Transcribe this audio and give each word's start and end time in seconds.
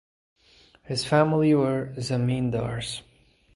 His 0.81 1.05
family 1.05 1.53
were 1.53 1.93
zamindars. 1.97 3.03